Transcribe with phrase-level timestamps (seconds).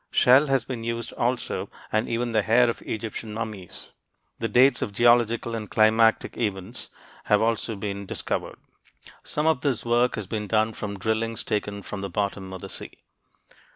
[0.09, 3.89] Shell has been used also, and even the hair of Egyptian mummies.
[4.39, 6.89] The dates of geological and climatic events
[7.25, 8.57] have also been discovered.
[9.23, 12.69] Some of this work has been done from drillings taken from the bottom of the
[12.69, 12.93] sea.